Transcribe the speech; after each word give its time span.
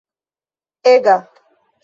ega 0.83 1.15